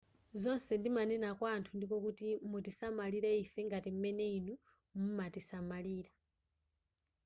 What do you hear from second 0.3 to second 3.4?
zonse ndimanena kwa anthu ndiko kuti mutisamalire